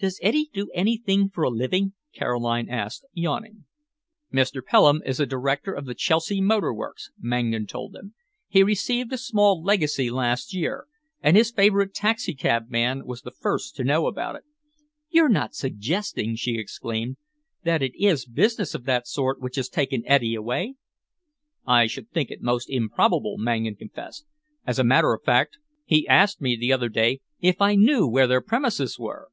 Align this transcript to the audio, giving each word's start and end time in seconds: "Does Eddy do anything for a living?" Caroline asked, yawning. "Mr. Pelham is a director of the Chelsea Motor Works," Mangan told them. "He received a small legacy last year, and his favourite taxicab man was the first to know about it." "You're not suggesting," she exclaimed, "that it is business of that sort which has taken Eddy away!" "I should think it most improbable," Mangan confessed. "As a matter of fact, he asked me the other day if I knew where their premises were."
"Does 0.00 0.20
Eddy 0.22 0.48
do 0.54 0.70
anything 0.74 1.28
for 1.28 1.42
a 1.42 1.50
living?" 1.50 1.92
Caroline 2.14 2.68
asked, 2.68 3.04
yawning. 3.14 3.64
"Mr. 4.32 4.64
Pelham 4.64 5.02
is 5.04 5.18
a 5.18 5.26
director 5.26 5.72
of 5.72 5.86
the 5.86 5.94
Chelsea 5.96 6.40
Motor 6.40 6.72
Works," 6.72 7.10
Mangan 7.18 7.66
told 7.66 7.94
them. 7.94 8.14
"He 8.46 8.62
received 8.62 9.12
a 9.12 9.18
small 9.18 9.60
legacy 9.60 10.08
last 10.08 10.54
year, 10.54 10.86
and 11.20 11.36
his 11.36 11.50
favourite 11.50 11.94
taxicab 11.94 12.70
man 12.70 13.06
was 13.08 13.22
the 13.22 13.32
first 13.32 13.74
to 13.74 13.82
know 13.82 14.06
about 14.06 14.36
it." 14.36 14.44
"You're 15.10 15.28
not 15.28 15.56
suggesting," 15.56 16.36
she 16.36 16.58
exclaimed, 16.58 17.16
"that 17.64 17.82
it 17.82 18.00
is 18.00 18.24
business 18.24 18.76
of 18.76 18.84
that 18.84 19.08
sort 19.08 19.40
which 19.40 19.56
has 19.56 19.68
taken 19.68 20.04
Eddy 20.06 20.36
away!" 20.36 20.76
"I 21.66 21.88
should 21.88 22.08
think 22.12 22.30
it 22.30 22.40
most 22.40 22.70
improbable," 22.70 23.36
Mangan 23.36 23.74
confessed. 23.74 24.26
"As 24.64 24.78
a 24.78 24.84
matter 24.84 25.12
of 25.12 25.24
fact, 25.24 25.58
he 25.84 26.06
asked 26.06 26.40
me 26.40 26.54
the 26.56 26.72
other 26.72 26.88
day 26.88 27.20
if 27.40 27.60
I 27.60 27.74
knew 27.74 28.06
where 28.06 28.28
their 28.28 28.40
premises 28.40 28.96
were." 28.96 29.32